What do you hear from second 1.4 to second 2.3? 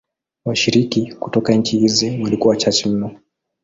nchi hizi